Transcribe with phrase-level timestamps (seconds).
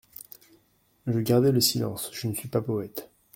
[1.05, 3.11] Je gardai le silence: je ne suis pas poète.